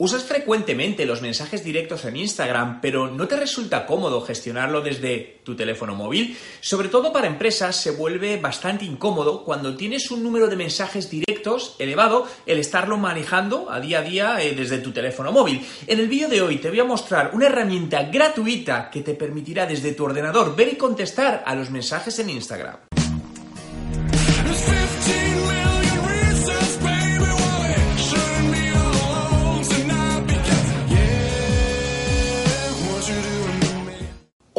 Usas 0.00 0.22
frecuentemente 0.22 1.06
los 1.06 1.22
mensajes 1.22 1.64
directos 1.64 2.04
en 2.04 2.16
Instagram, 2.16 2.80
pero 2.80 3.10
¿no 3.10 3.26
te 3.26 3.34
resulta 3.34 3.84
cómodo 3.84 4.20
gestionarlo 4.20 4.80
desde 4.80 5.40
tu 5.42 5.56
teléfono 5.56 5.96
móvil? 5.96 6.38
Sobre 6.60 6.86
todo 6.86 7.12
para 7.12 7.26
empresas 7.26 7.74
se 7.74 7.90
vuelve 7.90 8.36
bastante 8.36 8.84
incómodo 8.84 9.42
cuando 9.42 9.76
tienes 9.76 10.12
un 10.12 10.22
número 10.22 10.46
de 10.46 10.54
mensajes 10.54 11.10
directos 11.10 11.74
elevado 11.80 12.28
el 12.46 12.60
estarlo 12.60 12.96
manejando 12.96 13.72
a 13.72 13.80
día 13.80 13.98
a 13.98 14.02
día 14.02 14.40
eh, 14.40 14.54
desde 14.54 14.78
tu 14.78 14.92
teléfono 14.92 15.32
móvil. 15.32 15.66
En 15.88 15.98
el 15.98 16.06
vídeo 16.06 16.28
de 16.28 16.42
hoy 16.42 16.58
te 16.58 16.68
voy 16.70 16.78
a 16.78 16.84
mostrar 16.84 17.32
una 17.34 17.46
herramienta 17.46 18.04
gratuita 18.04 18.90
que 18.90 19.02
te 19.02 19.14
permitirá 19.14 19.66
desde 19.66 19.94
tu 19.94 20.04
ordenador 20.04 20.54
ver 20.54 20.74
y 20.74 20.76
contestar 20.76 21.42
a 21.44 21.56
los 21.56 21.70
mensajes 21.70 22.16
en 22.20 22.30
Instagram. 22.30 22.87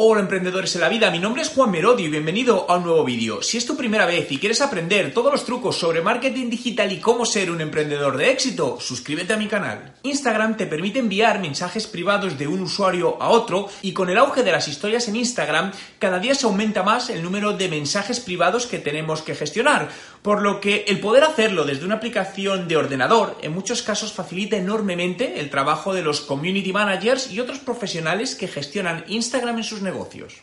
Hola 0.02 0.22
emprendedores 0.22 0.74
en 0.76 0.80
la 0.80 0.88
vida, 0.88 1.10
mi 1.10 1.18
nombre 1.18 1.42
es 1.42 1.50
Juan 1.50 1.70
Merodio 1.70 2.06
y 2.06 2.10
bienvenido 2.10 2.64
a 2.70 2.78
un 2.78 2.84
nuevo 2.84 3.04
vídeo. 3.04 3.42
Si 3.42 3.58
es 3.58 3.66
tu 3.66 3.76
primera 3.76 4.06
vez 4.06 4.32
y 4.32 4.38
quieres 4.38 4.62
aprender 4.62 5.12
todos 5.12 5.30
los 5.30 5.44
trucos 5.44 5.76
sobre 5.76 6.00
marketing 6.00 6.48
digital 6.48 6.90
y 6.90 7.00
cómo 7.00 7.26
ser 7.26 7.50
un 7.50 7.60
emprendedor 7.60 8.16
de 8.16 8.30
éxito, 8.30 8.78
suscríbete 8.80 9.34
a 9.34 9.36
mi 9.36 9.46
canal. 9.46 9.92
Instagram 10.02 10.56
te 10.56 10.64
permite 10.64 11.00
enviar 11.00 11.38
mensajes 11.38 11.86
privados 11.86 12.38
de 12.38 12.48
un 12.48 12.62
usuario 12.62 13.20
a 13.20 13.28
otro 13.28 13.68
y 13.82 13.92
con 13.92 14.08
el 14.08 14.16
auge 14.16 14.42
de 14.42 14.52
las 14.52 14.68
historias 14.68 15.06
en 15.06 15.16
Instagram, 15.16 15.70
cada 15.98 16.18
día 16.18 16.34
se 16.34 16.46
aumenta 16.46 16.82
más 16.82 17.10
el 17.10 17.22
número 17.22 17.52
de 17.52 17.68
mensajes 17.68 18.20
privados 18.20 18.66
que 18.66 18.78
tenemos 18.78 19.20
que 19.20 19.34
gestionar, 19.34 19.90
por 20.22 20.40
lo 20.40 20.62
que 20.62 20.86
el 20.88 21.00
poder 21.00 21.24
hacerlo 21.24 21.66
desde 21.66 21.84
una 21.84 21.96
aplicación 21.96 22.68
de 22.68 22.78
ordenador 22.78 23.36
en 23.42 23.52
muchos 23.52 23.82
casos 23.82 24.14
facilita 24.14 24.56
enormemente 24.56 25.40
el 25.40 25.50
trabajo 25.50 25.92
de 25.92 26.00
los 26.00 26.22
community 26.22 26.72
managers 26.72 27.30
y 27.30 27.38
otros 27.38 27.58
profesionales 27.58 28.34
que 28.34 28.48
gestionan 28.48 29.04
Instagram 29.06 29.58
en 29.58 29.64
sus 29.64 29.82
negocios 29.82 29.89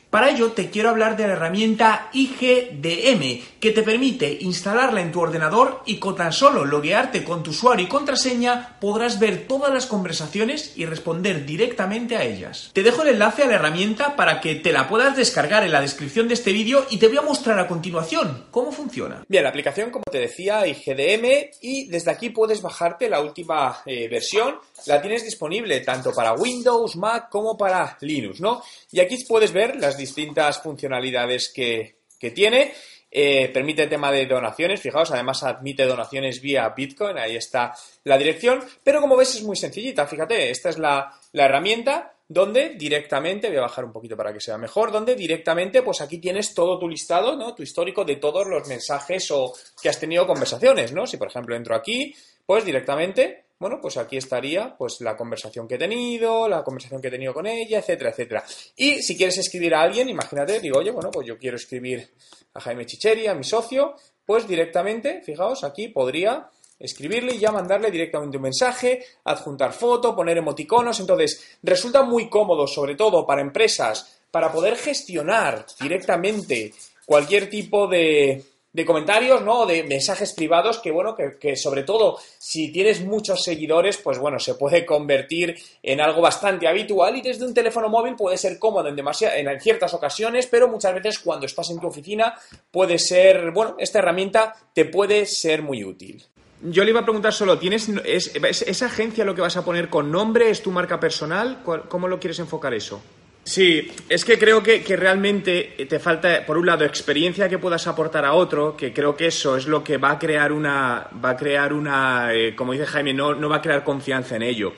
Para 0.09 0.29
ello 0.29 0.51
te 0.51 0.69
quiero 0.69 0.89
hablar 0.89 1.17
de 1.17 1.27
la 1.27 1.33
herramienta 1.33 2.09
IGDM, 2.13 3.59
que 3.59 3.71
te 3.71 3.83
permite 3.83 4.37
instalarla 4.41 5.01
en 5.01 5.11
tu 5.11 5.19
ordenador 5.19 5.81
y 5.85 5.97
con 5.97 6.15
tan 6.15 6.33
solo 6.33 6.65
loguearte 6.65 7.23
con 7.23 7.43
tu 7.43 7.51
usuario 7.51 7.85
y 7.85 7.89
contraseña 7.89 8.77
podrás 8.79 9.19
ver 9.19 9.47
todas 9.47 9.73
las 9.73 9.85
conversaciones 9.85 10.73
y 10.75 10.85
responder 10.85 11.45
directamente 11.45 12.15
a 12.15 12.23
ellas. 12.23 12.71
Te 12.73 12.83
dejo 12.83 13.03
el 13.03 13.09
enlace 13.09 13.43
a 13.43 13.47
la 13.47 13.55
herramienta 13.55 14.15
para 14.15 14.41
que 14.41 14.55
te 14.55 14.71
la 14.71 14.87
puedas 14.87 15.15
descargar 15.15 15.63
en 15.63 15.71
la 15.71 15.81
descripción 15.81 16.27
de 16.27 16.33
este 16.33 16.51
vídeo 16.51 16.85
y 16.89 16.97
te 16.97 17.07
voy 17.07 17.17
a 17.17 17.21
mostrar 17.21 17.59
a 17.59 17.67
continuación 17.67 18.45
cómo 18.51 18.71
funciona. 18.71 19.23
Bien, 19.27 19.43
la 19.43 19.49
aplicación, 19.49 19.91
como 19.91 20.03
te 20.09 20.19
decía, 20.19 20.65
IGDM 20.65 21.51
y 21.61 21.87
desde 21.87 22.11
aquí 22.11 22.29
puedes 22.29 22.61
bajarte 22.61 23.09
la 23.09 23.21
última 23.21 23.81
eh, 23.85 24.07
versión. 24.07 24.55
La 24.85 25.01
tienes 25.01 25.23
disponible 25.23 25.79
tanto 25.81 26.13
para 26.13 26.33
Windows, 26.33 26.95
Mac 26.95 27.29
como 27.29 27.57
para 27.57 27.97
Linux, 28.01 28.39
¿no? 28.39 28.61
Y 28.91 28.99
aquí 28.99 29.17
puedes 29.27 29.36
puedes 29.37 29.53
ver 29.53 29.75
las 29.75 29.95
distintas 29.95 30.59
funcionalidades 30.63 31.53
que, 31.53 31.99
tiene. 32.33 32.73
Eh, 33.11 33.51
permite 33.53 33.83
el 33.83 33.89
tema 33.89 34.11
de 34.11 34.25
donaciones, 34.25 34.81
fijaos, 34.81 35.11
además 35.11 35.43
admite 35.43 35.85
donaciones 35.85 36.41
vía 36.41 36.67
Bitcoin, 36.75 37.19
ahí 37.19 37.35
está 37.35 37.71
la 38.05 38.17
dirección, 38.17 38.63
pero 38.83 38.99
como 38.99 39.15
ves 39.15 39.35
es 39.35 39.43
muy 39.43 39.55
sencillita, 39.55 40.07
fíjate, 40.07 40.49
esta 40.49 40.69
es 40.69 40.79
la, 40.79 41.13
herramienta 41.31 42.15
donde 42.27 42.69
directamente, 42.69 43.47
voy 43.49 43.57
a 43.57 43.61
bajar 43.61 43.85
un 43.85 43.93
poquito 43.93 44.17
para 44.17 44.33
que 44.33 44.41
sea 44.41 44.57
mejor, 44.57 44.91
donde 44.91 45.13
directamente 45.13 45.83
pues 45.83 46.01
aquí 46.01 46.17
tienes 46.17 46.55
todo 46.55 46.79
tu 46.79 46.89
listado, 46.89 47.35
¿no? 47.35 47.53
Tu 47.53 47.61
histórico 47.61 48.03
de 48.03 48.15
todos 48.15 48.47
los 48.47 48.67
mensajes 48.67 49.29
o 49.29 49.53
que 49.79 49.89
has 49.89 49.99
tenido 49.99 50.25
conversaciones, 50.25 50.93
¿no? 50.93 51.05
Si 51.05 51.17
por 51.17 51.27
ejemplo 51.27 51.55
entro 51.55 51.75
aquí, 51.75 52.15
pues 52.43 52.65
directamente 52.65 53.45
bueno, 53.59 53.79
pues 53.81 53.97
aquí 53.97 54.17
estaría 54.17 54.75
pues 54.77 55.01
la 55.01 55.17
conversación 55.17 55.67
que 55.67 55.75
he 55.75 55.79
tenido, 55.79 56.47
la 56.47 56.63
conversación 56.63 57.01
que 57.01 57.07
he 57.07 57.11
tenido 57.11 57.33
con 57.33 57.47
ella, 57.47 57.79
etcétera, 57.79 58.11
etcétera. 58.11 58.43
Y 58.75 59.01
si 59.01 59.17
quieres 59.17 59.37
escribir 59.37 59.73
a 59.73 59.81
alguien, 59.81 60.09
imagínate, 60.09 60.59
digo, 60.59 60.79
oye, 60.79 60.91
bueno, 60.91 61.09
pues 61.11 61.27
yo 61.27 61.37
quiero 61.37 61.57
escribir 61.57 62.07
a 62.53 62.59
Jaime 62.59 62.85
Chicheri, 62.85 63.27
a 63.27 63.33
mi 63.33 63.43
socio, 63.43 63.95
pues 64.25 64.47
directamente, 64.47 65.21
fijaos, 65.23 65.63
aquí 65.63 65.87
podría 65.87 66.49
escribirle 66.79 67.35
y 67.35 67.39
ya 67.39 67.51
mandarle 67.51 67.89
directamente 67.89 68.37
un 68.37 68.43
mensaje, 68.43 69.03
adjuntar 69.23 69.73
foto, 69.73 70.15
poner 70.15 70.37
emoticonos. 70.37 70.99
Entonces, 70.99 71.57
resulta 71.63 72.03
muy 72.03 72.29
cómodo, 72.29 72.67
sobre 72.67 72.95
todo 72.95 73.25
para 73.25 73.41
empresas, 73.41 74.21
para 74.29 74.51
poder 74.51 74.75
gestionar 74.75 75.65
directamente 75.79 76.73
cualquier 77.05 77.49
tipo 77.49 77.87
de, 77.87 78.43
de 78.73 78.85
comentarios, 78.85 79.41
¿no? 79.41 79.65
De 79.65 79.83
mensajes 79.83 80.33
privados 80.33 80.79
que, 80.79 80.91
bueno, 80.91 81.15
que, 81.15 81.55
sobre 81.55 81.83
todo 81.83 82.19
si 82.37 82.71
tienes 82.71 83.01
muchos 83.01 83.43
seguidores, 83.43 83.97
pues 83.97 84.19
bueno, 84.19 84.39
se 84.39 84.55
puede 84.55 84.85
convertir 84.85 85.55
en 85.81 86.01
algo 86.01 86.21
bastante 86.21 86.67
habitual 86.67 87.15
y 87.15 87.21
desde 87.21 87.45
un 87.45 87.53
teléfono 87.53 87.89
móvil 87.89 88.15
puede 88.15 88.37
ser 88.37 88.59
cómodo 88.59 88.89
en, 88.89 88.99
en 88.99 89.61
ciertas 89.61 89.93
ocasiones, 89.93 90.47
pero 90.47 90.67
muchas 90.67 90.93
veces 90.93 91.19
cuando 91.19 91.45
estás 91.45 91.69
en 91.71 91.79
tu 91.79 91.87
oficina 91.87 92.35
puede 92.71 92.99
ser, 92.99 93.51
bueno, 93.51 93.75
esta 93.79 93.99
herramienta 93.99 94.55
te 94.73 94.85
puede 94.85 95.25
ser 95.25 95.63
muy 95.63 95.83
útil. 95.83 96.23
Yo 96.61 96.83
le 96.83 96.89
iba 96.89 97.01
a 97.01 97.03
preguntar 97.03 97.33
solo, 97.33 97.59
¿tienes 97.59 97.87
es, 98.03 98.31
esa 98.35 98.85
agencia 98.87 99.23
lo 99.25 99.35
que 99.35 99.41
vas 99.41 99.57
a 99.57 99.63
poner 99.63 99.89
con 99.89 100.11
nombre? 100.11 100.49
¿Es 100.49 100.63
tu 100.63 100.71
marca 100.71 100.99
personal? 100.99 101.61
¿Cómo 101.87 102.07
lo 102.07 102.19
quieres 102.19 102.39
enfocar 102.39 102.73
eso? 102.73 103.01
Sí, 103.47 103.89
es 104.09 104.25
que 104.25 104.37
creo 104.37 104.61
que, 104.61 104.83
realmente 104.97 105.87
te 105.87 105.99
falta, 105.99 106.45
por 106.45 106.57
un 106.57 106.65
lado, 106.65 106.83
experiencia 106.83 107.47
que 107.47 107.57
puedas 107.57 107.87
aportar 107.87 108.25
a 108.25 108.33
otro, 108.33 108.75
que 108.75 108.91
creo 108.91 109.15
que 109.15 109.27
eso 109.27 109.55
es 109.55 109.67
lo 109.67 109.85
que 109.85 109.95
va 109.95 110.11
a 110.11 110.19
crear 110.19 110.51
una, 110.51 111.07
va 111.23 111.29
a 111.29 111.37
crear 111.37 111.71
una, 111.71 112.33
eh, 112.33 112.53
como 112.57 112.73
dice 112.73 112.85
Jaime, 112.85 113.13
no, 113.13 113.35
no 113.35 113.47
va 113.47 113.55
a 113.55 113.61
crear 113.61 113.85
confianza 113.85 114.35
en 114.35 114.41
ello. 114.41 114.73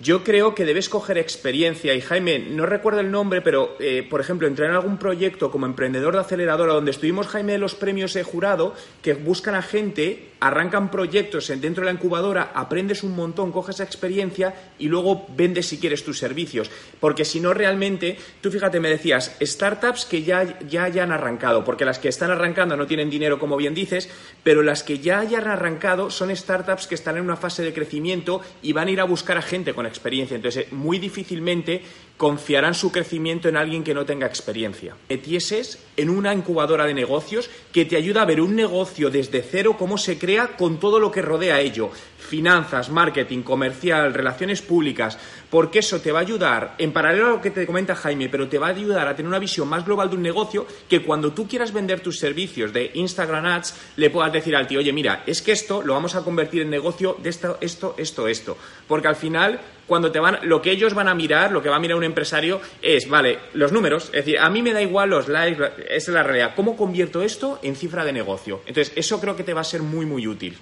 Yo 0.00 0.22
creo 0.22 0.54
que 0.54 0.64
debes 0.64 0.88
coger 0.88 1.18
experiencia 1.18 1.94
y 1.94 2.00
Jaime, 2.00 2.38
no 2.38 2.64
recuerdo 2.64 3.00
el 3.00 3.10
nombre, 3.10 3.40
pero 3.40 3.74
eh, 3.80 4.06
por 4.08 4.20
ejemplo, 4.20 4.46
entrar 4.46 4.70
en 4.70 4.76
algún 4.76 4.98
proyecto 4.98 5.50
como 5.50 5.66
emprendedor 5.66 6.14
de 6.14 6.20
aceleradora, 6.20 6.74
donde 6.74 6.92
estuvimos 6.92 7.26
Jaime 7.26 7.52
de 7.52 7.58
los 7.58 7.74
premios 7.74 8.14
de 8.14 8.22
jurado, 8.22 8.72
que 9.02 9.14
buscan 9.14 9.56
a 9.56 9.62
gente, 9.62 10.28
arrancan 10.42 10.90
proyectos 10.90 11.46
dentro 11.46 11.82
de 11.82 11.92
la 11.92 11.92
incubadora, 11.92 12.50
aprendes 12.52 13.04
un 13.04 13.14
montón, 13.14 13.52
coges 13.52 13.78
experiencia 13.78 14.52
y 14.76 14.88
luego 14.88 15.24
vendes 15.36 15.66
si 15.66 15.78
quieres 15.78 16.04
tus 16.04 16.18
servicios. 16.18 16.68
Porque 16.98 17.24
si 17.24 17.38
no, 17.38 17.54
realmente, 17.54 18.18
tú 18.40 18.50
fíjate, 18.50 18.80
me 18.80 18.90
decías, 18.90 19.36
startups 19.40 20.04
que 20.04 20.24
ya, 20.24 20.58
ya 20.68 20.82
hayan 20.82 21.12
arrancado, 21.12 21.62
porque 21.62 21.84
las 21.84 22.00
que 22.00 22.08
están 22.08 22.32
arrancando 22.32 22.76
no 22.76 22.88
tienen 22.88 23.08
dinero, 23.08 23.38
como 23.38 23.56
bien 23.56 23.72
dices, 23.72 24.08
pero 24.42 24.64
las 24.64 24.82
que 24.82 24.98
ya 24.98 25.20
hayan 25.20 25.46
arrancado 25.46 26.10
son 26.10 26.34
startups 26.34 26.88
que 26.88 26.96
están 26.96 27.18
en 27.18 27.22
una 27.22 27.36
fase 27.36 27.62
de 27.62 27.72
crecimiento 27.72 28.40
y 28.62 28.72
van 28.72 28.88
a 28.88 28.90
ir 28.90 29.00
a 29.00 29.04
buscar 29.04 29.38
a 29.38 29.42
gente 29.42 29.74
con 29.74 29.86
experiencia. 29.86 30.34
Entonces, 30.34 30.72
muy 30.72 30.98
difícilmente 30.98 31.82
confiarán 32.16 32.74
su 32.74 32.92
crecimiento 32.92 33.48
en 33.48 33.56
alguien 33.56 33.82
que 33.82 33.94
no 33.94 34.04
tenga 34.04 34.26
experiencia. 34.26 34.94
Metieses 35.08 35.78
en 35.96 36.08
una 36.08 36.32
incubadora 36.32 36.86
de 36.86 36.94
negocios 36.94 37.50
que 37.72 37.84
te 37.84 37.96
ayuda 37.96 38.22
a 38.22 38.26
ver 38.26 38.40
un 38.40 38.54
negocio 38.54 39.10
desde 39.10 39.42
cero, 39.42 39.76
cómo 39.78 39.98
se 39.98 40.18
crea 40.18 40.56
con 40.56 40.78
todo 40.78 41.00
lo 41.00 41.10
que 41.10 41.22
rodea 41.22 41.60
ello. 41.60 41.90
Finanzas, 42.18 42.90
marketing, 42.90 43.42
comercial, 43.42 44.14
relaciones 44.14 44.62
públicas, 44.62 45.18
porque 45.52 45.80
eso 45.80 46.00
te 46.00 46.10
va 46.10 46.20
a 46.20 46.22
ayudar, 46.22 46.76
en 46.78 46.94
paralelo 46.94 47.26
a 47.26 47.30
lo 47.32 47.40
que 47.42 47.50
te 47.50 47.66
comenta 47.66 47.94
Jaime, 47.94 48.30
pero 48.30 48.48
te 48.48 48.58
va 48.58 48.68
a 48.68 48.70
ayudar 48.70 49.06
a 49.06 49.14
tener 49.14 49.28
una 49.28 49.38
visión 49.38 49.68
más 49.68 49.84
global 49.84 50.08
de 50.08 50.16
un 50.16 50.22
negocio 50.22 50.66
que 50.88 51.02
cuando 51.02 51.34
tú 51.34 51.46
quieras 51.46 51.74
vender 51.74 52.00
tus 52.00 52.18
servicios 52.18 52.72
de 52.72 52.90
Instagram 52.94 53.44
Ads, 53.44 53.74
le 53.96 54.08
puedas 54.08 54.32
decir 54.32 54.56
al 54.56 54.66
tío, 54.66 54.78
oye, 54.78 54.94
mira, 54.94 55.24
es 55.26 55.42
que 55.42 55.52
esto 55.52 55.82
lo 55.82 55.92
vamos 55.92 56.14
a 56.14 56.24
convertir 56.24 56.62
en 56.62 56.70
negocio 56.70 57.18
de 57.22 57.28
esto, 57.28 57.58
esto, 57.60 57.94
esto, 57.98 58.28
esto. 58.28 58.56
Porque 58.88 59.08
al 59.08 59.16
final 59.16 59.60
cuando 59.86 60.10
te 60.10 60.20
van, 60.20 60.38
lo 60.44 60.62
que 60.62 60.70
ellos 60.70 60.94
van 60.94 61.08
a 61.08 61.14
mirar, 61.14 61.52
lo 61.52 61.62
que 61.62 61.68
va 61.68 61.76
a 61.76 61.80
mirar 61.80 61.98
un 61.98 62.04
empresario 62.04 62.62
es, 62.80 63.06
vale, 63.10 63.38
los 63.52 63.72
números, 63.72 64.04
es 64.06 64.24
decir, 64.24 64.38
a 64.38 64.48
mí 64.48 64.62
me 64.62 64.72
da 64.72 64.80
igual 64.80 65.10
los 65.10 65.28
likes, 65.28 65.62
esa 65.90 65.94
es 65.94 66.08
la 66.08 66.22
realidad. 66.22 66.54
¿Cómo 66.56 66.78
convierto 66.78 67.20
esto 67.20 67.58
en 67.62 67.76
cifra 67.76 68.06
de 68.06 68.14
negocio? 68.14 68.62
Entonces, 68.64 68.94
eso 68.96 69.20
creo 69.20 69.36
que 69.36 69.44
te 69.44 69.52
va 69.52 69.60
a 69.60 69.64
ser 69.64 69.82
muy, 69.82 70.06
muy 70.06 70.26
útil. 70.26 70.56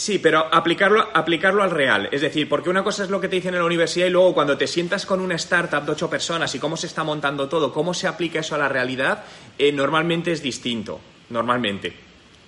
Sí, 0.00 0.18
pero 0.18 0.48
aplicarlo, 0.50 1.08
aplicarlo 1.12 1.62
al 1.62 1.70
real. 1.70 2.08
Es 2.10 2.22
decir, 2.22 2.48
porque 2.48 2.70
una 2.70 2.82
cosa 2.82 3.04
es 3.04 3.10
lo 3.10 3.20
que 3.20 3.28
te 3.28 3.36
dicen 3.36 3.52
en 3.52 3.60
la 3.60 3.66
universidad 3.66 4.06
y 4.06 4.10
luego 4.10 4.32
cuando 4.32 4.56
te 4.56 4.66
sientas 4.66 5.04
con 5.04 5.20
una 5.20 5.34
startup 5.34 5.84
de 5.84 5.92
ocho 5.92 6.08
personas 6.08 6.54
y 6.54 6.58
cómo 6.58 6.78
se 6.78 6.86
está 6.86 7.04
montando 7.04 7.50
todo, 7.50 7.70
cómo 7.70 7.92
se 7.92 8.06
aplica 8.06 8.40
eso 8.40 8.54
a 8.54 8.58
la 8.58 8.70
realidad, 8.70 9.24
eh, 9.58 9.70
normalmente 9.72 10.32
es 10.32 10.40
distinto. 10.40 10.98
Normalmente. 11.28 11.92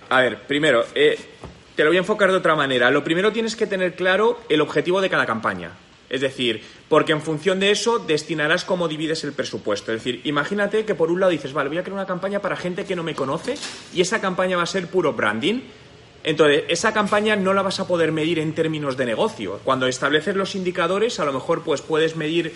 A 0.09 0.21
ver, 0.21 0.47
primero, 0.47 0.83
eh, 0.95 1.15
te 1.75 1.83
lo 1.83 1.91
voy 1.91 1.97
a 1.97 1.99
enfocar 1.99 2.31
de 2.31 2.37
otra 2.37 2.55
manera. 2.55 2.89
Lo 2.89 3.03
primero 3.03 3.31
tienes 3.31 3.55
que 3.55 3.67
tener 3.67 3.93
claro 3.93 4.39
el 4.49 4.59
objetivo 4.59 4.99
de 4.99 5.11
cada 5.11 5.27
campaña. 5.27 5.73
Es 6.09 6.21
decir, 6.21 6.59
porque 6.89 7.11
en 7.11 7.21
función 7.21 7.59
de 7.59 7.69
eso 7.69 7.99
destinarás 7.99 8.65
cómo 8.65 8.87
divides 8.87 9.23
el 9.25 9.33
presupuesto. 9.33 9.91
Es 9.93 10.03
decir, 10.03 10.21
imagínate 10.23 10.85
que 10.85 10.95
por 10.95 11.11
un 11.11 11.19
lado 11.19 11.31
dices, 11.31 11.53
vale, 11.53 11.69
voy 11.69 11.77
a 11.77 11.83
crear 11.83 11.93
una 11.93 12.07
campaña 12.07 12.39
para 12.39 12.55
gente 12.55 12.83
que 12.83 12.95
no 12.95 13.03
me 13.03 13.13
conoce 13.13 13.53
y 13.93 14.01
esa 14.01 14.19
campaña 14.19 14.57
va 14.57 14.63
a 14.63 14.65
ser 14.65 14.87
puro 14.87 15.13
branding. 15.13 15.61
Entonces, 16.23 16.63
esa 16.69 16.93
campaña 16.93 17.35
no 17.35 17.53
la 17.53 17.61
vas 17.61 17.79
a 17.79 17.87
poder 17.87 18.11
medir 18.11 18.39
en 18.39 18.53
términos 18.53 18.95
de 18.95 19.05
negocio. 19.05 19.59
Cuando 19.63 19.87
estableces 19.87 20.35
los 20.35 20.55
indicadores, 20.55 21.19
a 21.19 21.25
lo 21.25 21.33
mejor 21.33 21.63
pues 21.63 21.81
puedes 21.81 22.15
medir 22.15 22.53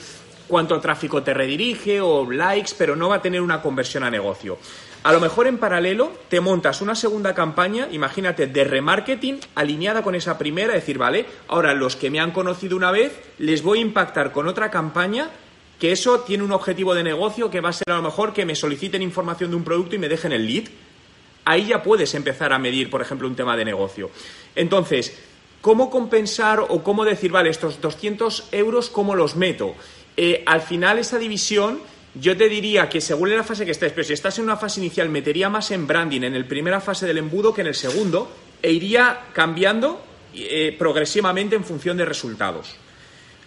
cuánto 0.48 0.80
tráfico 0.80 1.22
te 1.24 1.34
redirige 1.34 2.00
o 2.00 2.30
likes, 2.32 2.72
pero 2.78 2.96
no 2.96 3.10
va 3.10 3.18
a 3.18 3.22
tener 3.22 3.42
una 3.42 3.62
conversión 3.62 4.04
a 4.04 4.10
negocio. 4.10 4.58
A 5.04 5.14
lo 5.14 5.20
mejor 5.20 5.48
en 5.48 5.58
paralelo 5.58 6.12
te 6.30 6.42
montas 6.42 6.82
una 6.82 6.96
segunda 6.96 7.34
campaña, 7.34 7.88
imagínate, 7.92 8.48
de 8.48 8.64
remarketing 8.64 9.40
alineada 9.56 10.02
con 10.02 10.16
esa 10.16 10.38
primera, 10.38 10.74
decir, 10.74 10.98
vale, 10.98 11.26
ahora 11.48 11.74
los 11.74 11.96
que 11.96 12.10
me 12.10 12.20
han 12.20 12.32
conocido 12.32 12.76
una 12.76 12.92
vez 12.92 13.20
les 13.38 13.64
voy 13.64 13.80
a 13.80 13.82
impactar 13.82 14.32
con 14.32 14.48
otra 14.48 14.72
campaña 14.72 15.30
que 15.80 15.92
eso 15.92 16.22
tiene 16.22 16.44
un 16.44 16.52
objetivo 16.52 16.96
de 16.96 17.04
negocio 17.04 17.52
que 17.52 17.62
va 17.62 17.70
a 17.70 17.74
ser 17.74 17.92
a 17.92 17.98
lo 17.98 18.02
mejor 18.02 18.34
que 18.34 18.46
me 18.46 18.56
soliciten 18.56 19.02
información 19.02 19.52
de 19.52 19.56
un 19.58 19.64
producto 19.64 19.96
y 19.96 20.00
me 20.00 20.10
dejen 20.10 20.32
el 20.32 20.48
lead. 20.48 20.66
Ahí 21.50 21.68
ya 21.68 21.82
puedes 21.82 22.14
empezar 22.14 22.52
a 22.52 22.60
medir, 22.60 22.90
por 22.90 23.02
ejemplo, 23.02 23.26
un 23.26 23.34
tema 23.34 23.56
de 23.56 23.64
negocio. 23.64 24.12
Entonces, 24.54 25.18
¿cómo 25.62 25.90
compensar 25.90 26.60
o 26.60 26.84
cómo 26.84 27.06
decir, 27.06 27.32
vale, 27.32 27.50
estos 27.50 27.80
200 27.80 28.50
euros, 28.52 28.90
cómo 28.90 29.16
los 29.16 29.38
meto? 29.38 29.74
Eh, 30.18 30.44
al 30.46 30.60
final 30.60 31.00
esa 31.00 31.18
división 31.18 31.80
yo 32.16 32.36
te 32.36 32.50
diría 32.50 32.90
que 32.90 33.00
según 33.00 33.34
la 33.34 33.46
fase 33.46 33.64
que 33.64 33.72
estés, 33.72 33.94
pero 33.94 34.04
si 34.04 34.12
estás 34.12 34.38
en 34.40 34.44
una 34.44 34.58
fase 34.58 34.82
inicial, 34.82 35.08
metería 35.08 35.48
más 35.48 35.72
en 35.72 35.88
branding 35.88 36.24
en 36.24 36.38
la 36.38 36.46
primera 36.46 36.82
fase 36.82 37.06
del 37.06 37.20
embudo 37.20 37.54
que 37.54 37.62
en 37.62 37.68
el 37.68 37.76
segundo 37.76 38.30
e 38.62 38.74
iría 38.74 39.28
cambiando 39.32 40.04
eh, 40.34 40.76
progresivamente 40.78 41.56
en 41.56 41.64
función 41.64 41.96
de 41.96 42.04
resultados. 42.04 42.76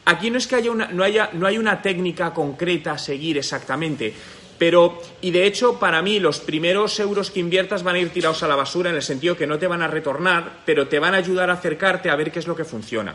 Aquí 0.07 0.31
no 0.31 0.39
es 0.39 0.47
que 0.47 0.57
haya 0.57 0.71
una, 0.71 0.89
no, 0.89 1.05
haya, 1.05 1.29
no 1.35 1.47
hay 1.47 1.59
una 1.59 1.83
técnica 1.83 2.33
concreta 2.33 2.93
a 2.93 2.99
seguir 2.99 3.37
exactamente, 3.37 4.15
pero, 4.61 5.01
y 5.23 5.31
de 5.31 5.47
hecho, 5.47 5.79
para 5.79 6.03
mí, 6.03 6.21
los 6.21 6.39
primeros 6.39 7.01
euros 7.01 7.31
que 7.31 7.41
inviertas 7.41 7.83
van 7.83 7.95
a 7.97 7.99
ir 7.99 8.11
tirados 8.11 8.43
a 8.43 8.47
la 8.47 8.57
basura 8.57 8.91
en 8.91 8.97
el 8.97 9.01
sentido 9.01 9.35
que 9.35 9.47
no 9.47 9.59
te 9.59 9.67
van 9.67 9.81
a 9.81 9.89
retornar, 9.89 10.59
pero 10.67 10.87
te 10.87 10.99
van 10.99 11.15
a 11.15 11.17
ayudar 11.17 11.49
a 11.49 11.55
acercarte 11.55 12.11
a 12.11 12.15
ver 12.15 12.31
qué 12.31 12.41
es 12.41 12.47
lo 12.47 12.55
que 12.55 12.67
funciona. 12.67 13.15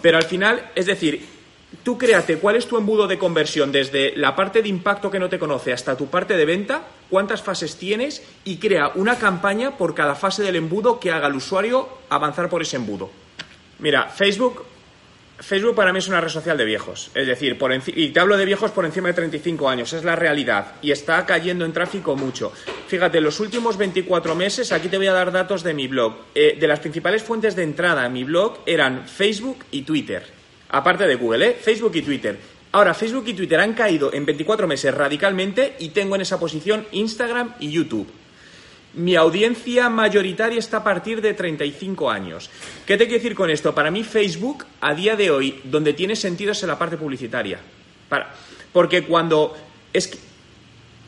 Pero 0.00 0.16
al 0.16 0.22
final, 0.22 0.70
es 0.76 0.86
decir, 0.86 1.26
tú 1.82 1.98
créate 1.98 2.36
cuál 2.38 2.54
es 2.54 2.68
tu 2.68 2.78
embudo 2.78 3.08
de 3.08 3.18
conversión 3.18 3.72
desde 3.72 4.16
la 4.16 4.36
parte 4.36 4.62
de 4.62 4.68
impacto 4.68 5.10
que 5.10 5.18
no 5.18 5.28
te 5.28 5.40
conoce 5.40 5.72
hasta 5.72 5.96
tu 5.96 6.06
parte 6.06 6.36
de 6.36 6.44
venta, 6.44 6.86
cuántas 7.10 7.42
fases 7.42 7.74
tienes 7.74 8.22
y 8.44 8.58
crea 8.58 8.92
una 8.94 9.18
campaña 9.18 9.76
por 9.76 9.92
cada 9.92 10.14
fase 10.14 10.44
del 10.44 10.54
embudo 10.54 11.00
que 11.00 11.10
haga 11.10 11.26
al 11.26 11.34
usuario 11.34 11.88
avanzar 12.10 12.48
por 12.48 12.62
ese 12.62 12.76
embudo. 12.76 13.10
Mira, 13.80 14.04
Facebook, 14.04 14.64
Facebook 15.46 15.74
para 15.74 15.92
mí 15.92 15.98
es 15.98 16.08
una 16.08 16.20
red 16.20 16.30
social 16.30 16.56
de 16.56 16.64
viejos, 16.64 17.10
es 17.14 17.26
decir, 17.26 17.58
por 17.58 17.72
y 17.74 18.08
te 18.08 18.20
hablo 18.20 18.36
de 18.36 18.44
viejos 18.44 18.70
por 18.70 18.84
encima 18.84 19.08
de 19.08 19.14
35 19.14 19.68
años, 19.68 19.92
es 19.92 20.02
la 20.02 20.16
realidad 20.16 20.76
y 20.80 20.90
está 20.90 21.26
cayendo 21.26 21.64
en 21.64 21.72
tráfico 21.72 22.16
mucho. 22.16 22.52
Fíjate, 22.88 23.20
los 23.20 23.40
últimos 23.40 23.76
24 23.76 24.34
meses, 24.34 24.72
aquí 24.72 24.88
te 24.88 24.96
voy 24.96 25.06
a 25.06 25.12
dar 25.12 25.32
datos 25.32 25.62
de 25.62 25.74
mi 25.74 25.86
blog, 25.86 26.14
eh, 26.34 26.56
de 26.58 26.66
las 26.66 26.80
principales 26.80 27.22
fuentes 27.22 27.54
de 27.54 27.62
entrada 27.62 28.04
a 28.04 28.08
mi 28.08 28.24
blog 28.24 28.60
eran 28.64 29.06
Facebook 29.06 29.64
y 29.70 29.82
Twitter 29.82 30.44
aparte 30.74 31.06
de 31.06 31.14
Google, 31.14 31.46
¿eh? 31.46 31.56
Facebook 31.60 31.92
y 31.94 32.02
Twitter. 32.02 32.38
Ahora, 32.72 32.94
Facebook 32.94 33.24
y 33.28 33.34
Twitter 33.34 33.60
han 33.60 33.74
caído 33.74 34.12
en 34.12 34.26
24 34.26 34.66
meses 34.66 34.92
radicalmente 34.92 35.76
y 35.78 35.90
tengo 35.90 36.16
en 36.16 36.22
esa 36.22 36.40
posición 36.40 36.86
Instagram 36.90 37.54
y 37.60 37.70
YouTube. 37.70 38.08
Mi 38.96 39.16
audiencia 39.16 39.88
mayoritaria 39.88 40.58
está 40.58 40.78
a 40.78 40.84
partir 40.84 41.20
de 41.20 41.34
35 41.34 42.10
años. 42.10 42.50
¿Qué 42.86 42.96
te 42.96 43.04
quiero 43.04 43.22
decir 43.22 43.34
con 43.34 43.50
esto? 43.50 43.74
Para 43.74 43.90
mí 43.90 44.04
Facebook, 44.04 44.64
a 44.80 44.94
día 44.94 45.16
de 45.16 45.30
hoy, 45.30 45.60
donde 45.64 45.92
tiene 45.94 46.14
sentido 46.14 46.52
es 46.52 46.62
en 46.62 46.68
la 46.68 46.78
parte 46.78 46.96
publicitaria. 46.96 47.58
porque 48.72 49.04
cuando... 49.04 49.56
Es 49.92 50.08
que, 50.08 50.18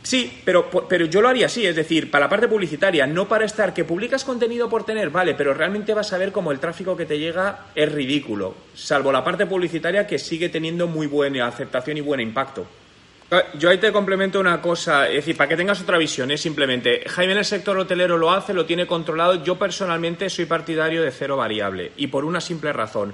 Sí, 0.07 0.41
pero, 0.45 0.71
pero 0.71 1.07
yo 1.07 1.21
lo 1.21 1.29
haría 1.29 1.47
así, 1.47 1.67
es 1.67 1.75
decir, 1.75 2.13
para 2.13 2.27
la 2.27 2.31
parte 2.31 2.47
publicitaria, 2.47 3.09
no 3.09 3.27
para 3.27 3.45
estar 3.45 3.75
que 3.75 3.83
publicas 3.83 4.23
contenido 4.23 4.69
por 4.69 4.87
tener, 4.87 5.11
vale, 5.11 5.35
pero 5.35 5.53
realmente 5.53 5.95
vas 5.95 6.13
a 6.13 6.19
ver 6.19 6.31
cómo 6.31 6.53
el 6.53 6.61
tráfico 6.61 6.97
que 6.97 7.07
te 7.07 7.19
llega 7.19 7.67
es 7.75 7.91
ridículo, 7.91 8.55
salvo 8.73 9.11
la 9.11 9.25
parte 9.25 9.47
publicitaria 9.47 10.07
que 10.07 10.21
sigue 10.21 10.49
teniendo 10.49 10.87
muy 10.87 11.09
buena 11.09 11.49
aceptación 11.49 11.97
y 11.97 12.03
buen 12.03 12.21
impacto. 12.21 12.69
Ah, 13.29 13.43
yo 13.59 13.71
ahí 13.71 13.79
te 13.79 13.91
complemento 13.91 14.39
una 14.39 14.63
cosa, 14.63 15.09
es 15.09 15.17
decir, 15.17 15.37
para 15.37 15.49
que 15.49 15.57
tengas 15.57 15.81
otra 15.81 15.99
visión, 15.99 16.31
es 16.31 16.41
simplemente, 16.41 17.03
Jaime 17.09 17.33
en 17.33 17.39
el 17.39 17.45
sector 17.45 17.77
hotelero 17.77 18.17
lo 18.17 18.31
hace, 18.31 18.55
lo 18.55 18.67
tiene 18.67 18.87
controlado, 18.87 19.43
yo 19.43 19.59
personalmente 19.59 20.31
soy 20.31 20.45
partidario 20.45 21.03
de 21.03 21.11
cero 21.11 21.37
variable, 21.37 21.91
y 21.97 22.07
por 22.07 22.25
una 22.25 22.41
simple 22.41 22.73
razón. 22.73 23.13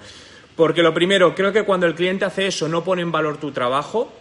Porque 0.54 0.82
lo 0.82 0.92
primero, 0.92 1.34
creo 1.34 1.50
que 1.50 1.62
cuando 1.62 1.86
el 1.86 1.94
cliente 1.94 2.26
hace 2.26 2.46
eso 2.46 2.68
no 2.68 2.84
pone 2.84 3.00
en 3.00 3.10
valor 3.10 3.38
tu 3.38 3.52
trabajo, 3.52 4.12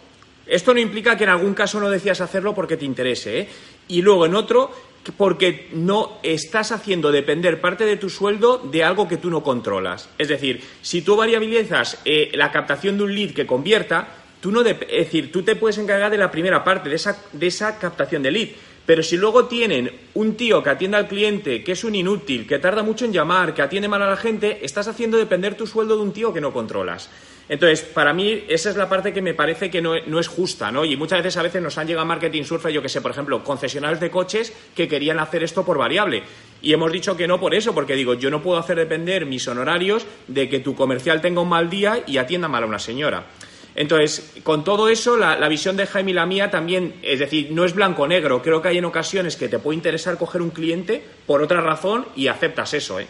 esto 0.46 0.72
no 0.72 0.80
implica 0.80 1.14
que 1.14 1.24
en 1.24 1.30
algún 1.30 1.52
caso 1.52 1.78
no 1.78 1.90
decías 1.90 2.22
hacerlo 2.22 2.54
porque 2.54 2.78
te 2.78 2.86
interese, 2.86 3.40
¿eh? 3.40 3.48
Y 3.88 4.00
luego 4.00 4.24
en 4.24 4.34
otro, 4.34 4.70
porque 5.18 5.68
no 5.74 6.18
estás 6.22 6.72
haciendo 6.72 7.12
depender 7.12 7.60
parte 7.60 7.84
de 7.84 7.98
tu 7.98 8.08
sueldo 8.08 8.56
de 8.58 8.82
algo 8.82 9.06
que 9.06 9.18
tú 9.18 9.28
no 9.28 9.42
controlas. 9.42 10.08
Es 10.16 10.28
decir, 10.28 10.62
si 10.80 11.02
tú 11.02 11.16
variabilizas 11.16 12.00
eh, 12.06 12.30
la 12.32 12.50
captación 12.50 12.96
de 12.96 13.04
un 13.04 13.14
lead 13.14 13.32
que 13.32 13.46
convierta, 13.46 14.21
tú 14.42 14.50
no 14.50 14.62
es 14.62 14.76
decir, 14.90 15.30
tú 15.30 15.44
te 15.44 15.54
puedes 15.54 15.78
encargar 15.78 16.10
de 16.10 16.18
la 16.18 16.28
primera 16.28 16.64
parte, 16.64 16.88
de 16.88 16.96
esa, 16.96 17.16
de 17.32 17.46
esa 17.46 17.78
captación 17.78 18.24
de 18.24 18.32
lead. 18.32 18.48
Pero 18.84 19.04
si 19.04 19.16
luego 19.16 19.44
tienen 19.44 19.88
un 20.14 20.34
tío 20.34 20.64
que 20.64 20.70
atiende 20.70 20.96
al 20.96 21.06
cliente, 21.06 21.62
que 21.62 21.70
es 21.70 21.84
un 21.84 21.94
inútil, 21.94 22.48
que 22.48 22.58
tarda 22.58 22.82
mucho 22.82 23.04
en 23.04 23.12
llamar, 23.12 23.54
que 23.54 23.62
atiende 23.62 23.86
mal 23.86 24.02
a 24.02 24.10
la 24.10 24.16
gente, 24.16 24.58
estás 24.62 24.88
haciendo 24.88 25.16
depender 25.16 25.56
tu 25.56 25.68
sueldo 25.68 25.94
de 25.94 26.02
un 26.02 26.12
tío 26.12 26.34
que 26.34 26.40
no 26.40 26.52
controlas. 26.52 27.08
Entonces, 27.48 27.82
para 27.82 28.12
mí, 28.12 28.42
esa 28.48 28.70
es 28.70 28.76
la 28.76 28.88
parte 28.88 29.12
que 29.12 29.22
me 29.22 29.34
parece 29.34 29.70
que 29.70 29.80
no, 29.80 29.94
es 29.94 30.26
justa, 30.26 30.72
¿no? 30.72 30.84
Y 30.84 30.96
muchas 30.96 31.18
veces 31.20 31.36
a 31.36 31.42
veces 31.42 31.62
nos 31.62 31.78
han 31.78 31.86
llegado 31.86 32.04
marketing 32.04 32.42
surfer, 32.42 32.72
yo 32.72 32.82
que 32.82 32.88
sé, 32.88 33.00
por 33.00 33.12
ejemplo, 33.12 33.44
concesionarios 33.44 34.00
de 34.00 34.10
coches 34.10 34.52
que 34.74 34.88
querían 34.88 35.20
hacer 35.20 35.44
esto 35.44 35.64
por 35.64 35.78
variable. 35.78 36.24
Y 36.60 36.72
hemos 36.72 36.90
dicho 36.90 37.16
que 37.16 37.28
no 37.28 37.38
por 37.38 37.54
eso, 37.54 37.72
porque 37.74 37.94
digo, 37.94 38.14
yo 38.14 38.30
no 38.30 38.42
puedo 38.42 38.58
hacer 38.58 38.76
depender 38.76 39.26
mis 39.26 39.46
honorarios 39.46 40.04
de 40.26 40.48
que 40.48 40.58
tu 40.58 40.74
comercial 40.74 41.20
tenga 41.20 41.40
un 41.40 41.48
mal 41.48 41.70
día 41.70 42.02
y 42.08 42.16
atienda 42.16 42.48
mal 42.48 42.64
a 42.64 42.66
una 42.66 42.80
señora. 42.80 43.26
Entonces, 43.74 44.32
con 44.42 44.64
todo 44.64 44.88
eso, 44.88 45.16
la, 45.16 45.48
visión 45.48 45.76
de 45.76 45.86
Jaime 45.86 46.10
y 46.10 46.14
la 46.14 46.26
mía 46.26 46.50
también, 46.50 46.94
es 47.02 47.18
decir, 47.18 47.50
no 47.52 47.64
es 47.64 47.74
blanco-negro. 47.74 48.42
Creo 48.42 48.60
que 48.60 48.68
hay 48.68 48.78
en 48.78 48.84
ocasiones 48.84 49.36
que 49.36 49.48
te 49.48 49.58
puede 49.58 49.76
interesar 49.76 50.18
coger 50.18 50.42
un 50.42 50.50
cliente 50.50 51.02
por 51.26 51.42
otra 51.42 51.60
razón 51.60 52.06
y 52.14 52.28
aceptas 52.28 52.74
eso, 52.74 53.00
¿eh? 53.00 53.06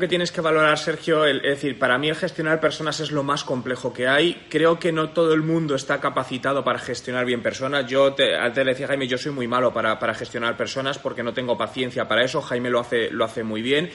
que 0.00 0.08
tienes 0.08 0.32
que 0.32 0.40
valorar, 0.40 0.78
Sergio, 0.78 1.26
es 1.26 1.42
decir, 1.42 1.78
para 1.78 1.98
mí 1.98 2.08
el 2.08 2.16
gestionar 2.16 2.58
personas 2.58 2.98
es 3.00 3.12
lo 3.12 3.22
más 3.22 3.44
complejo 3.44 3.92
que 3.92 4.08
hay. 4.08 4.46
Creo 4.48 4.78
que 4.78 4.92
no 4.92 5.10
todo 5.10 5.34
el 5.34 5.42
mundo 5.42 5.74
está 5.74 6.00
capacitado 6.00 6.64
para 6.64 6.78
gestionar 6.78 7.26
bien 7.26 7.42
personas. 7.42 7.86
Yo 7.86 8.14
te, 8.14 8.34
antes 8.34 8.64
le 8.64 8.72
decía 8.72 8.88
Jaime, 8.88 9.06
yo 9.06 9.18
soy 9.18 9.32
muy 9.32 9.46
malo 9.46 9.72
para, 9.72 9.98
para, 9.98 10.14
gestionar 10.14 10.56
personas 10.56 10.98
porque 10.98 11.22
no 11.22 11.34
tengo 11.34 11.56
paciencia 11.56 12.08
para 12.08 12.24
eso. 12.24 12.40
Jaime 12.40 12.70
lo 12.70 12.80
hace, 12.80 13.10
lo 13.10 13.24
hace 13.24 13.44
muy 13.44 13.60
bien. 13.60 13.90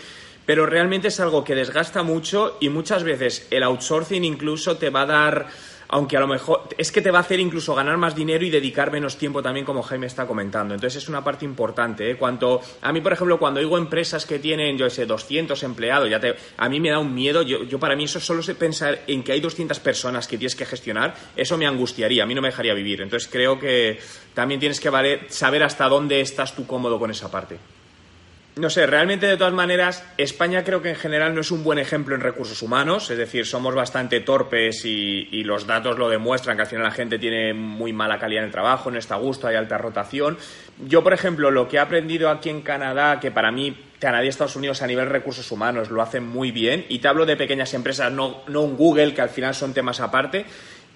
Pero 0.45 0.65
realmente 0.65 1.07
es 1.07 1.19
algo 1.19 1.43
que 1.43 1.55
desgasta 1.55 2.03
mucho 2.03 2.57
y 2.59 2.69
muchas 2.69 3.03
veces 3.03 3.47
el 3.51 3.63
outsourcing 3.63 4.23
incluso 4.23 4.77
te 4.77 4.89
va 4.89 5.01
a 5.01 5.05
dar 5.05 5.47
aunque 5.87 6.17
a 6.17 6.19
lo 6.19 6.27
mejor 6.27 6.69
es 6.77 6.91
que 6.91 7.01
te 7.01 7.11
va 7.11 7.19
a 7.19 7.21
hacer 7.21 7.39
incluso 7.39 7.75
ganar 7.75 7.97
más 7.97 8.15
dinero 8.15 8.45
y 8.45 8.49
dedicar 8.49 8.91
menos 8.91 9.17
tiempo 9.17 9.41
también, 9.41 9.65
como 9.65 9.81
Jaime 9.81 10.07
está 10.07 10.25
comentando. 10.25 10.73
Entonces 10.73 11.03
es 11.03 11.09
una 11.09 11.23
parte 11.23 11.45
importante. 11.45 12.09
¿eh? 12.09 12.17
Cuanto, 12.17 12.61
a 12.81 12.91
mí, 12.91 13.01
por 13.01 13.13
ejemplo, 13.13 13.37
cuando 13.37 13.59
oigo 13.59 13.77
empresas 13.77 14.25
que 14.25 14.39
tienen, 14.39 14.77
yo 14.77 14.89
sé, 14.89 15.05
200 15.05 15.61
empleados, 15.63 16.09
ya 16.09 16.19
te, 16.19 16.35
a 16.57 16.69
mí 16.69 16.79
me 16.79 16.89
da 16.89 16.99
un 16.99 17.13
miedo. 17.13 17.41
Yo, 17.43 17.63
yo 17.63 17.79
para 17.79 17.95
mí 17.95 18.05
eso 18.05 18.19
solo 18.19 18.41
es 18.41 18.49
pensar 18.55 19.03
en 19.07 19.23
que 19.23 19.31
hay 19.31 19.41
200 19.41 19.79
personas 19.79 20.27
que 20.27 20.37
tienes 20.37 20.55
que 20.55 20.65
gestionar, 20.65 21.15
eso 21.35 21.57
me 21.57 21.67
angustiaría, 21.67 22.23
a 22.23 22.25
mí 22.25 22.33
no 22.33 22.41
me 22.41 22.49
dejaría 22.49 22.73
vivir. 22.73 23.01
Entonces 23.01 23.29
creo 23.31 23.59
que 23.59 23.99
también 24.33 24.59
tienes 24.59 24.79
que 24.79 24.89
saber 25.29 25.63
hasta 25.63 25.87
dónde 25.87 26.21
estás 26.21 26.55
tú 26.55 26.65
cómodo 26.65 26.99
con 26.99 27.11
esa 27.11 27.29
parte. 27.29 27.57
No 28.57 28.69
sé, 28.69 28.87
realmente 28.87 29.27
de 29.27 29.35
todas 29.35 29.51
maneras, 29.51 30.05
España 30.17 30.63
creo 30.63 30.81
que 30.81 30.91
en 30.91 30.95
general 30.95 31.35
no 31.35 31.41
es 31.41 31.51
un 31.51 31.61
buen 31.61 31.77
ejemplo 31.77 32.15
en 32.15 32.21
recursos 32.21 32.61
humanos, 32.61 33.11
es 33.11 33.17
decir, 33.17 33.45
somos 33.45 33.75
bastante 33.75 34.21
torpes 34.21 34.85
y, 34.85 35.43
los 35.43 35.67
datos 35.67 35.99
lo 35.99 36.07
demuestran, 36.07 36.55
que 36.55 36.61
al 36.61 36.69
final 36.69 36.85
la 36.85 36.91
gente 36.91 37.19
tiene 37.19 37.53
muy 37.53 37.91
mala 37.91 38.17
calidad 38.17 38.43
en 38.43 38.47
el 38.47 38.53
trabajo, 38.53 38.89
no 38.89 38.97
está 38.97 39.15
a 39.15 39.17
gusto, 39.17 39.47
hay 39.47 39.57
alta 39.57 39.77
rotación. 39.77 40.37
Yo, 40.87 41.03
por 41.03 41.11
ejemplo, 41.11 41.51
lo 41.51 41.67
que 41.67 41.75
he 41.75 41.79
aprendido 41.79 42.29
aquí 42.29 42.49
en 42.49 42.61
Canadá, 42.61 43.19
que 43.19 43.29
para 43.29 43.51
mí 43.51 43.77
Canadá 43.99 44.23
y 44.23 44.29
Estados 44.29 44.55
Unidos 44.55 44.81
a 44.81 44.87
nivel 44.87 45.09
recursos 45.09 45.51
humanos 45.51 45.89
lo 45.91 46.01
hacen 46.01 46.25
muy 46.25 46.51
bien, 46.51 46.85
y 46.87 46.99
te 46.99 47.09
hablo 47.09 47.25
de 47.25 47.35
pequeñas 47.35 47.73
empresas, 47.73 48.09
no, 48.09 48.41
no 48.47 48.61
un 48.61 48.77
Google, 48.77 49.13
que 49.13 49.21
al 49.21 49.29
final 49.29 49.53
son 49.53 49.73
temas 49.73 49.99
aparte, 49.99 50.45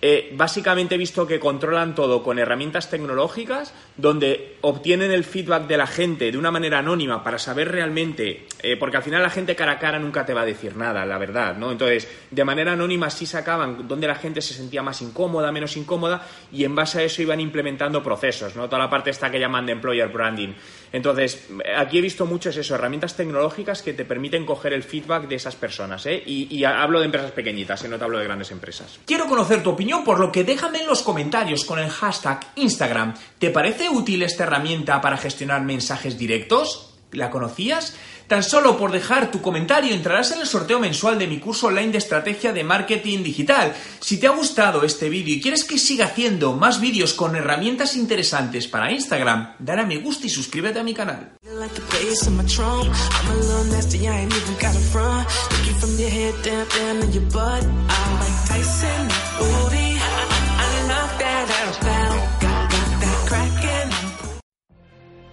eh, 0.02 0.32
básicamente 0.34 0.96
he 0.96 0.98
visto 0.98 1.28
que 1.28 1.40
controlan 1.40 1.94
todo 1.94 2.24
con 2.24 2.40
herramientas 2.40 2.90
tecnológicas 2.90 3.74
donde 3.98 4.58
obtienen 4.62 5.12
el 5.12 5.26
feedback 5.26 5.68
de 5.68 5.78
la 5.78 5.88
gente 5.88 6.32
de 6.32 6.38
una 6.38 6.52
manera 6.52 6.80
anónima 6.80 7.24
para 7.24 7.38
saber 7.38 7.70
realmente, 7.70 8.48
eh, 8.62 8.78
porque 8.78 8.98
al 8.98 9.04
final 9.04 9.22
la 9.22 9.30
gente 9.30 9.56
cara 9.56 9.74
a 9.74 9.80
cara 9.80 10.00
nunca 10.00 10.26
te 10.26 10.34
va 10.34 10.42
a 10.42 10.46
decir 10.46 10.78
nada, 10.78 11.06
la 11.06 11.18
verdad, 11.18 11.58
¿no? 11.58 11.72
Entonces, 11.72 12.08
de 12.32 12.46
manera 12.46 12.74
anónima 12.74 13.10
sí 13.10 13.26
sacaban 13.26 13.88
donde 13.88 14.08
la 14.08 14.16
gente 14.16 14.42
se 14.42 14.54
sentía 14.54 14.82
más 14.82 15.02
incómoda, 15.02 15.52
menos 15.52 15.76
incómoda 15.76 16.26
y 16.52 16.64
en 16.64 16.76
base 16.76 17.00
a 17.00 17.04
eso 17.04 17.22
iban 17.22 17.42
implementando 17.42 18.02
procesos, 18.02 18.56
¿no? 18.56 18.68
Toda 18.68 18.84
la 18.84 18.90
parte 18.90 19.10
esta 19.10 19.30
que 19.30 19.40
llaman 19.40 19.66
de 19.66 19.74
employer 19.74 20.08
branding. 20.08 20.54
Entonces, 20.92 21.48
aquí 21.78 21.98
he 21.98 22.02
visto 22.02 22.26
mucho 22.26 22.50
eso, 22.50 22.76
herramientas 22.76 23.16
tecnológicas 23.16 23.82
que 23.82 23.94
te 23.94 24.06
permiten 24.06 24.46
coger 24.46 24.74
el 24.74 24.84
feedback 24.84 25.28
de 25.28 25.36
esas 25.36 25.56
personas, 25.56 26.06
¿eh? 26.06 26.22
Y, 26.26 26.64
hablo 26.64 27.00
de 27.00 27.06
empresas 27.06 27.32
pequeñitas, 27.32 27.84
¿eh? 27.84 27.88
no 27.88 27.98
te 27.98 28.04
hablo 28.04 28.20
de 28.20 28.26
grandes 28.26 28.52
empresas. 28.52 29.00
Quiero 29.06 29.28
conocer 29.28 29.64
tu 29.64 29.72
opinión, 29.72 30.04
por 30.04 30.20
lo 30.20 30.32
que 30.32 30.44
déjame 30.44 30.82
en 30.82 30.88
los 30.88 31.02
comentarios 31.02 31.64
con 31.64 31.80
el 31.80 31.90
hashtag 31.90 32.40
Instagram. 32.56 33.14
¿Te 33.38 33.50
parece 33.50 33.90
útil 33.90 34.24
esta 34.24 34.44
herramienta 34.44 35.02
para 35.02 35.18
gestionar 35.18 35.62
mensajes 35.64 36.18
directos? 36.18 36.89
¿La 37.12 37.32
conocías? 37.32 37.96
Tan 38.28 38.44
solo 38.44 38.78
por 38.78 38.92
dejar 38.92 39.32
tu 39.32 39.42
comentario 39.42 39.96
entrarás 39.96 40.32
en 40.32 40.42
el 40.42 40.46
sorteo 40.46 40.80
mensual 40.80 41.18
de 41.18 41.26
mi 41.26 41.40
curso 41.40 41.66
online 41.66 41.92
de 41.92 41.98
estrategia 41.98 42.54
de 42.54 42.64
marketing 42.64 43.24
digital. 43.24 43.74
Si 44.00 44.20
te 44.20 44.28
ha 44.28 44.30
gustado 44.30 44.84
este 44.84 45.10
vídeo 45.10 45.34
y 45.34 45.42
quieres 45.42 45.64
que 45.64 45.80
siga 45.80 46.06
haciendo 46.06 46.54
más 46.54 46.80
vídeos 46.80 47.16
con 47.16 47.36
herramientas 47.36 47.96
interesantes 47.96 48.68
para 48.68 48.92
Instagram, 48.92 49.56
dale 49.58 49.82
a 49.82 49.86
me 49.88 49.98
gusta 49.98 50.28
y 50.28 50.30
suscríbete 50.30 50.78
a 50.78 50.84
mi 50.84 50.94
canal. 50.94 51.32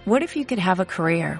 What 0.05 0.23
if 0.23 0.37
you 0.37 0.45
could 0.45 0.57
have 0.57 0.79
a 0.79 0.85
career 0.85 1.39